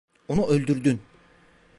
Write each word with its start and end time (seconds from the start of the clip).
Onu 0.27 0.47
öldürdün. 0.47 1.01